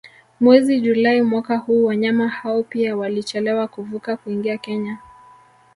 [0.39, 4.97] Mwezi Julai mwaka huu wanyama hao pia walichelewa kuvuka kuingia Kenya